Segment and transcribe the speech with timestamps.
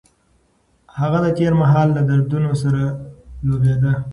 [0.99, 2.81] هغه د تېر مهال له دردونو سره
[3.47, 3.93] لوبېده.